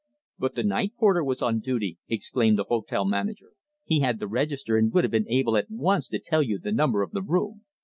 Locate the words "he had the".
3.83-4.25